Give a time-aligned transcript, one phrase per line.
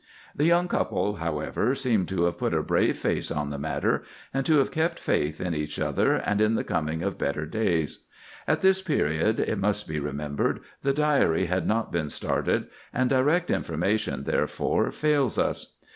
[0.35, 4.01] The young couple, however, seem to have put a brave face on the matter,
[4.33, 7.99] and to have kept faith in each other, and in the coming of better days.
[8.47, 13.51] At this period, it must be remembered, the Diary had not been started, and direct
[13.51, 15.75] information, therefore, fails us.